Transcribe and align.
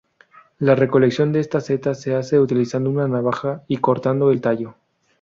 La 0.57 0.73
recolección 0.73 1.31
de 1.31 1.39
esta 1.41 1.61
seta 1.61 1.93
se 1.93 2.15
hace 2.15 2.39
utilizando 2.39 2.89
una 2.89 3.07
navaja 3.07 3.63
y 3.67 3.77
cortando 3.77 4.31
el 4.31 4.41
tallo. 4.41 4.73